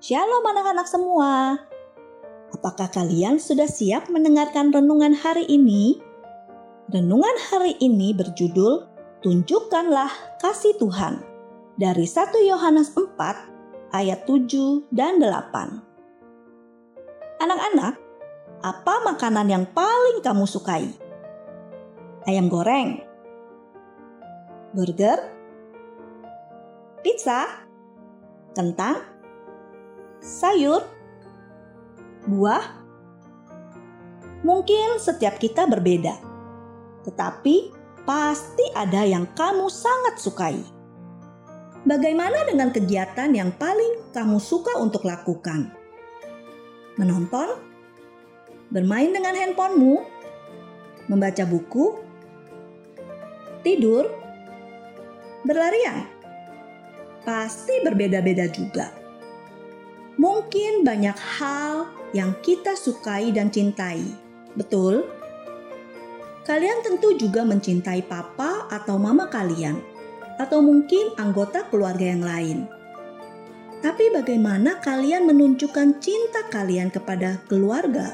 Shalom 0.00 0.40
anak-anak 0.40 0.88
semua. 0.88 1.60
Apakah 2.56 2.88
kalian 2.88 3.36
sudah 3.36 3.68
siap 3.68 4.08
mendengarkan 4.08 4.72
renungan 4.72 5.12
hari 5.12 5.44
ini? 5.44 6.00
Renungan 6.88 7.36
hari 7.52 7.76
ini 7.84 8.16
berjudul 8.16 8.88
Tunjukkanlah 9.20 10.40
kasih 10.40 10.72
Tuhan 10.80 11.20
dari 11.76 12.08
1 12.08 12.32
Yohanes 12.48 12.96
4 12.96 13.92
ayat 13.92 14.24
7 14.24 14.88
dan 14.88 15.20
8. 15.20 17.44
Anak-anak, 17.44 18.00
apa 18.64 18.94
makanan 19.04 19.52
yang 19.52 19.68
paling 19.68 20.24
kamu 20.24 20.48
sukai? 20.48 20.96
Ayam 22.24 22.48
goreng, 22.48 23.04
burger, 24.72 25.20
pizza, 27.04 27.68
kentang, 28.56 29.19
sayur, 30.20 30.84
buah. 32.28 32.78
Mungkin 34.40 34.96
setiap 34.96 35.36
kita 35.36 35.68
berbeda, 35.68 36.16
tetapi 37.04 37.72
pasti 38.08 38.64
ada 38.72 39.04
yang 39.04 39.28
kamu 39.36 39.68
sangat 39.68 40.16
sukai. 40.16 40.56
Bagaimana 41.84 42.44
dengan 42.48 42.72
kegiatan 42.72 43.32
yang 43.32 43.52
paling 43.56 44.12
kamu 44.12 44.36
suka 44.40 44.76
untuk 44.80 45.04
lakukan? 45.04 45.72
Menonton, 46.96 47.56
bermain 48.68 49.12
dengan 49.12 49.32
handphonemu, 49.32 50.04
membaca 51.08 51.44
buku, 51.48 52.00
tidur, 53.60 54.08
berlarian. 55.44 56.04
Pasti 57.24 57.80
berbeda-beda 57.84 58.48
juga. 58.48 58.99
Mungkin 60.20 60.84
banyak 60.84 61.16
hal 61.16 61.88
yang 62.12 62.36
kita 62.44 62.76
sukai 62.76 63.32
dan 63.32 63.48
cintai. 63.48 64.04
Betul? 64.52 65.08
Kalian 66.44 66.84
tentu 66.84 67.16
juga 67.16 67.40
mencintai 67.40 68.04
papa 68.04 68.68
atau 68.68 69.00
mama 69.00 69.32
kalian, 69.32 69.80
atau 70.36 70.60
mungkin 70.60 71.16
anggota 71.16 71.64
keluarga 71.72 72.04
yang 72.04 72.20
lain. 72.20 72.58
Tapi 73.80 74.12
bagaimana 74.12 74.76
kalian 74.84 75.24
menunjukkan 75.24 76.04
cinta 76.04 76.44
kalian 76.52 76.92
kepada 76.92 77.40
keluarga? 77.48 78.12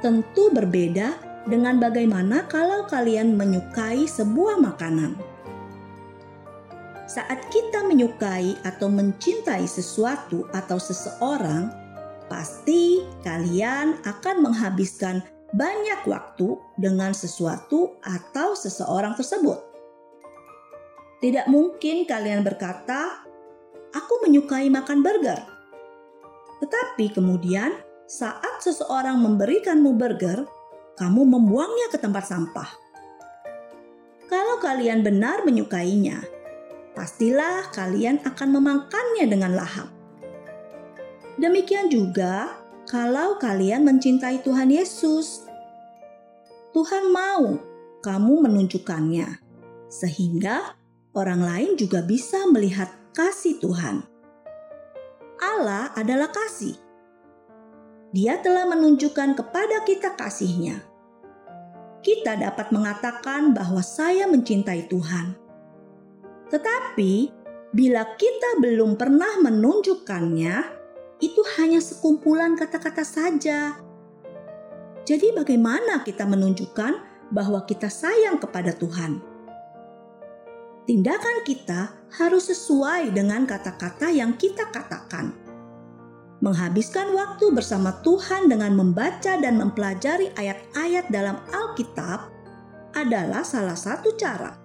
Tentu 0.00 0.48
berbeda 0.48 1.12
dengan 1.44 1.76
bagaimana 1.76 2.48
kalau 2.48 2.88
kalian 2.88 3.36
menyukai 3.36 4.08
sebuah 4.08 4.56
makanan. 4.64 5.33
Saat 7.04 7.52
kita 7.52 7.84
menyukai 7.84 8.56
atau 8.64 8.88
mencintai 8.88 9.68
sesuatu 9.68 10.48
atau 10.56 10.80
seseorang, 10.80 11.68
pasti 12.32 13.04
kalian 13.20 14.00
akan 14.08 14.40
menghabiskan 14.40 15.20
banyak 15.52 16.00
waktu 16.08 16.56
dengan 16.80 17.12
sesuatu 17.12 18.00
atau 18.00 18.56
seseorang 18.56 19.12
tersebut. 19.20 19.60
Tidak 21.20 21.44
mungkin 21.52 22.08
kalian 22.08 22.40
berkata, 22.40 23.20
"Aku 23.92 24.24
menyukai 24.24 24.72
makan 24.72 25.04
burger." 25.04 25.44
Tetapi 26.64 27.12
kemudian, 27.12 27.76
saat 28.08 28.64
seseorang 28.64 29.20
memberikanmu 29.20 29.92
burger, 30.00 30.48
kamu 30.96 31.22
membuangnya 31.28 31.92
ke 31.92 32.00
tempat 32.00 32.24
sampah. 32.24 32.70
Kalau 34.24 34.56
kalian 34.56 35.04
benar 35.04 35.44
menyukainya, 35.44 36.24
pastilah 36.94 37.74
kalian 37.74 38.22
akan 38.22 38.48
memakannya 38.54 39.26
dengan 39.26 39.52
lahap. 39.58 39.90
Demikian 41.34 41.90
juga 41.90 42.54
kalau 42.86 43.36
kalian 43.42 43.82
mencintai 43.82 44.40
Tuhan 44.46 44.70
Yesus. 44.70 45.42
Tuhan 46.70 47.10
mau 47.10 47.58
kamu 48.02 48.46
menunjukkannya, 48.46 49.42
sehingga 49.90 50.78
orang 51.14 51.42
lain 51.42 51.70
juga 51.74 52.02
bisa 52.02 52.46
melihat 52.50 52.90
kasih 53.14 53.58
Tuhan. 53.58 54.06
Allah 55.42 55.90
adalah 55.98 56.30
kasih. 56.30 56.78
Dia 58.14 58.38
telah 58.38 58.70
menunjukkan 58.70 59.34
kepada 59.34 59.82
kita 59.82 60.14
kasihnya. 60.14 60.82
Kita 61.98 62.38
dapat 62.38 62.70
mengatakan 62.70 63.50
bahwa 63.50 63.82
saya 63.82 64.30
mencintai 64.30 64.86
Tuhan 64.86 65.43
tetapi 66.54 67.34
bila 67.74 68.14
kita 68.14 68.62
belum 68.62 68.94
pernah 68.94 69.42
menunjukkannya, 69.42 70.56
itu 71.18 71.42
hanya 71.58 71.82
sekumpulan 71.82 72.54
kata-kata 72.54 73.02
saja. 73.02 73.74
Jadi, 75.02 75.34
bagaimana 75.34 76.06
kita 76.06 76.22
menunjukkan 76.22 76.92
bahwa 77.34 77.66
kita 77.66 77.90
sayang 77.90 78.38
kepada 78.38 78.70
Tuhan? 78.78 79.18
Tindakan 80.86 81.42
kita 81.42 81.90
harus 82.22 82.46
sesuai 82.54 83.10
dengan 83.10 83.42
kata-kata 83.50 84.14
yang 84.14 84.38
kita 84.38 84.70
katakan. 84.70 85.34
Menghabiskan 86.38 87.10
waktu 87.10 87.50
bersama 87.50 87.98
Tuhan 88.06 88.46
dengan 88.46 88.78
membaca 88.78 89.34
dan 89.40 89.58
mempelajari 89.58 90.30
ayat-ayat 90.38 91.10
dalam 91.10 91.40
Alkitab 91.50 92.30
adalah 92.94 93.42
salah 93.42 93.74
satu 93.74 94.14
cara 94.14 94.63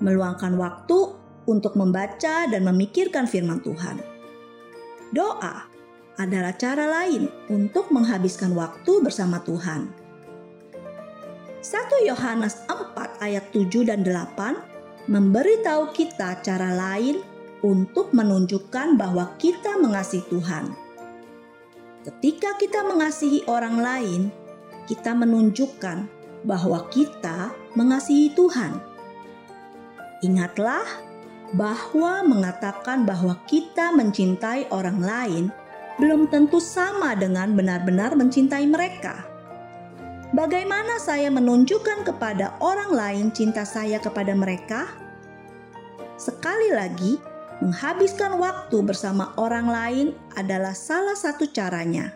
meluangkan 0.00 0.56
waktu 0.60 1.14
untuk 1.46 1.78
membaca 1.78 2.50
dan 2.50 2.62
memikirkan 2.66 3.24
firman 3.24 3.62
Tuhan. 3.62 4.02
Doa 5.14 5.66
adalah 6.18 6.52
cara 6.56 6.88
lain 6.88 7.28
untuk 7.52 7.92
menghabiskan 7.94 8.56
waktu 8.56 8.92
bersama 9.04 9.38
Tuhan. 9.44 9.88
1 11.62 12.08
Yohanes 12.08 12.62
4 12.70 13.22
ayat 13.22 13.44
7 13.50 13.90
dan 13.90 14.02
8 14.06 15.10
memberitahu 15.10 15.94
kita 15.94 16.42
cara 16.42 16.74
lain 16.74 17.22
untuk 17.62 18.14
menunjukkan 18.14 18.98
bahwa 18.98 19.34
kita 19.38 19.78
mengasihi 19.78 20.26
Tuhan. 20.30 20.70
Ketika 22.06 22.54
kita 22.54 22.86
mengasihi 22.86 23.42
orang 23.50 23.82
lain, 23.82 24.20
kita 24.86 25.10
menunjukkan 25.10 26.06
bahwa 26.46 26.86
kita 26.94 27.50
mengasihi 27.74 28.30
Tuhan 28.38 28.95
Ingatlah 30.24 30.84
bahwa 31.52 32.24
mengatakan 32.24 33.04
bahwa 33.04 33.36
kita 33.44 33.92
mencintai 33.92 34.72
orang 34.72 34.98
lain 34.98 35.44
belum 35.96 36.28
tentu 36.28 36.60
sama 36.60 37.16
dengan 37.16 37.56
benar-benar 37.56 38.16
mencintai 38.16 38.64
mereka. 38.68 39.24
Bagaimana 40.34 41.00
saya 41.00 41.32
menunjukkan 41.32 42.04
kepada 42.04 42.58
orang 42.60 42.90
lain 42.92 43.26
cinta 43.32 43.62
saya 43.64 43.96
kepada 44.02 44.36
mereka? 44.36 44.90
Sekali 46.20 46.74
lagi, 46.74 47.16
menghabiskan 47.64 48.36
waktu 48.36 48.84
bersama 48.84 49.32
orang 49.40 49.68
lain 49.70 50.06
adalah 50.36 50.76
salah 50.76 51.16
satu 51.16 51.48
caranya. 51.48 52.12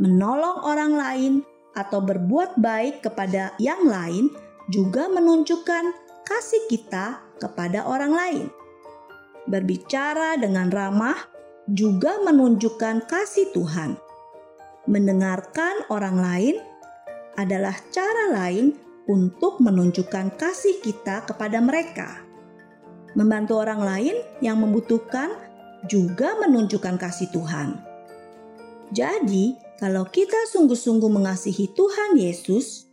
Menolong 0.00 0.64
orang 0.66 0.92
lain 0.96 1.32
atau 1.76 2.00
berbuat 2.00 2.56
baik 2.58 3.04
kepada 3.04 3.52
yang 3.60 3.84
lain 3.84 4.32
juga 4.72 5.06
menunjukkan 5.06 6.05
kasih 6.26 6.66
kita 6.66 7.22
kepada 7.38 7.86
orang 7.86 8.12
lain. 8.12 8.46
Berbicara 9.46 10.34
dengan 10.34 10.66
ramah 10.74 11.14
juga 11.70 12.18
menunjukkan 12.26 13.06
kasih 13.06 13.54
Tuhan. 13.54 13.94
Mendengarkan 14.90 15.86
orang 15.86 16.18
lain 16.18 16.56
adalah 17.38 17.78
cara 17.94 18.34
lain 18.34 18.74
untuk 19.06 19.62
menunjukkan 19.62 20.34
kasih 20.34 20.82
kita 20.82 21.22
kepada 21.30 21.62
mereka. 21.62 22.26
Membantu 23.14 23.62
orang 23.62 23.80
lain 23.86 24.16
yang 24.42 24.58
membutuhkan 24.58 25.30
juga 25.86 26.34
menunjukkan 26.42 26.98
kasih 26.98 27.30
Tuhan. 27.30 27.78
Jadi, 28.90 29.58
kalau 29.78 30.06
kita 30.06 30.50
sungguh-sungguh 30.50 31.10
mengasihi 31.10 31.70
Tuhan 31.74 32.18
Yesus, 32.18 32.86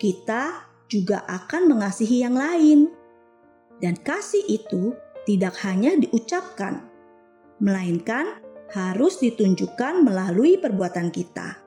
kita 0.00 0.73
juga 0.94 1.26
akan 1.26 1.74
mengasihi 1.74 2.22
yang 2.22 2.38
lain. 2.38 2.86
Dan 3.82 3.98
kasih 3.98 4.46
itu 4.46 4.94
tidak 5.26 5.58
hanya 5.66 5.98
diucapkan, 5.98 6.86
melainkan 7.58 8.38
harus 8.70 9.18
ditunjukkan 9.18 10.06
melalui 10.06 10.54
perbuatan 10.62 11.10
kita. 11.10 11.58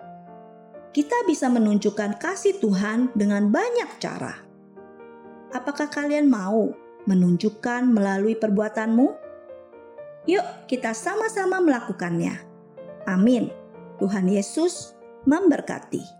Kita 0.95 1.27
bisa 1.27 1.51
menunjukkan 1.51 2.15
kasih 2.15 2.63
Tuhan 2.63 3.11
dengan 3.11 3.51
banyak 3.51 3.99
cara. 3.99 4.33
Apakah 5.51 5.91
kalian 5.91 6.31
mau 6.31 6.71
menunjukkan 7.05 7.85
melalui 7.91 8.39
perbuatanmu? 8.39 9.07
Yuk, 10.27 10.47
kita 10.71 10.95
sama-sama 10.95 11.61
melakukannya. 11.61 12.39
Amin. 13.05 13.51
Tuhan 14.01 14.27
Yesus 14.27 14.97
memberkati. 15.23 16.16